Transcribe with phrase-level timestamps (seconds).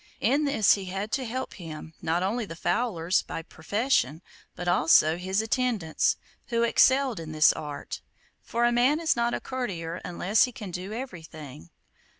[0.19, 4.23] In this he had to help him not only the fowlers by profession,
[4.55, 8.01] but also his attendants, who excelled in this art.
[8.41, 11.69] For a man is not a courtier unless he can do everything.